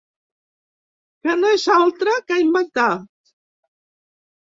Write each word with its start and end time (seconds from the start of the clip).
Que 1.27 1.35
no 1.43 1.53
és 1.59 1.67
altra 1.75 2.17
que 2.33 2.41
inventar. 2.49 2.91